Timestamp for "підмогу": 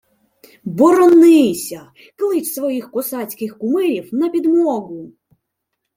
4.29-5.11